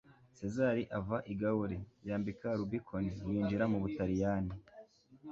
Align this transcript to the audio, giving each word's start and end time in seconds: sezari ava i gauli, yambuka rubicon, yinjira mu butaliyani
sezari 0.37 0.83
ava 0.97 1.17
i 1.31 1.33
gauli, 1.41 1.77
yambuka 2.07 2.47
rubicon, 2.59 3.05
yinjira 3.31 3.65
mu 3.71 3.77
butaliyani 3.83 4.53